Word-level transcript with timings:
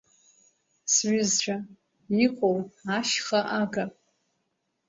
Сҩызцәа 0.93 1.55
иҟоу 2.25 2.57
ашьха, 2.97 3.39
ага… 3.61 3.85